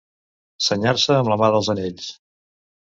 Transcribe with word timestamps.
Senyar-se 0.69 1.19
amb 1.19 1.31
la 1.35 1.39
mà 1.45 1.53
dels 1.57 1.73
anells. 1.77 2.13